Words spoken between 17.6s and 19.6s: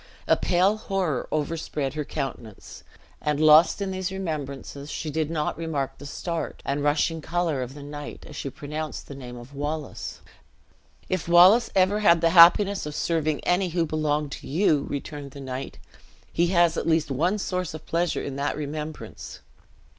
of pleasure in that remembrance.